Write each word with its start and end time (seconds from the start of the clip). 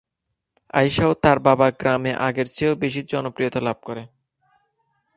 আয়শা 0.73 1.05
ও 1.07 1.13
তার 1.23 1.37
বাবা 1.39 1.67
গ্রামে 1.71 2.11
আগের 2.27 2.47
চেয়েও 2.47 2.75
বেশি 2.75 3.01
জনপ্রিয়তা 3.03 3.59
লাভ 3.61 3.77
করে। 3.83 4.03